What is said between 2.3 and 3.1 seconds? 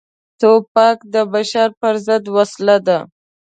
وسله ده.